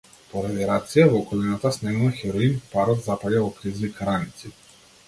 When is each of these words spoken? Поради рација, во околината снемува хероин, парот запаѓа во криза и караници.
Поради 0.29 0.63
рација, 0.69 1.05
во 1.11 1.19
околината 1.25 1.73
снемува 1.77 2.17
хероин, 2.23 2.59
парот 2.73 3.07
запаѓа 3.11 3.47
во 3.47 3.55
криза 3.61 3.89
и 3.91 3.93
караници. 4.01 4.57